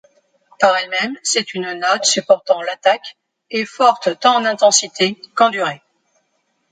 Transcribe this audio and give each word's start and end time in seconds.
Par 0.59 0.75
elle-même 0.77 1.15
c'est 1.21 1.53
une 1.53 1.73
note 1.73 2.05
supportant 2.05 2.59
l'attaque, 2.63 3.17
et 3.51 3.65
forte 3.65 4.19
tant 4.19 4.35
en 4.37 4.45
intensité 4.45 5.21
qu'en 5.35 5.51
durée. 5.51 5.83